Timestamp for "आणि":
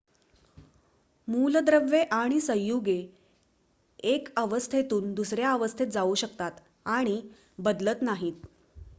2.11-2.39, 6.85-7.21